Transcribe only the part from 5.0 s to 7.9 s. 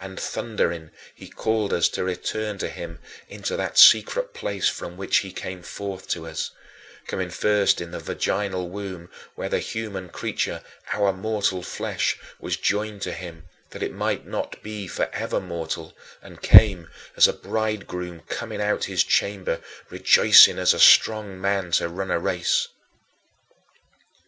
he came forth to us coming first